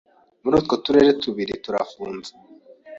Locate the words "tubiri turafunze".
1.23-2.31